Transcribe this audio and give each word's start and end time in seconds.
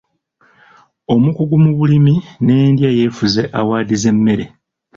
Omukugu 1.13 1.55
mu 1.63 1.71
bulimi 1.77 2.13
n'endya 2.43 2.89
yeefuze 2.97 3.41
awaadi 3.59 3.95
z'emmere. 4.01 4.45